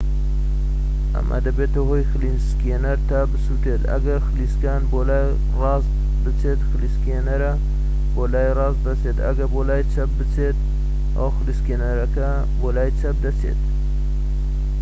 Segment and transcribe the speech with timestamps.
[1.15, 5.27] ئەمە دەبێتە هۆی خلیسکێنەر تا بسووڕێت ئەگەر خلیسکان بۆ لای
[5.61, 5.91] ڕاست
[6.23, 7.53] بچێت خلیسکێنەرە
[8.15, 10.57] بۆ لای ڕاست دەچێت ئەگەر بۆ لای چەپ بخلیسکێت
[11.15, 12.29] ئەوە خلیسکێنەرەکە
[12.59, 13.59] بۆ لای چەپ دەچێت